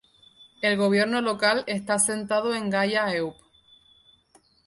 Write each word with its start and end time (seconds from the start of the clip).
El 0.63 0.77
gobierno 0.77 1.21
local 1.21 1.63
está 1.67 1.99
sentado 1.99 2.55
en 2.55 2.71
Gaya-eup. 2.71 3.35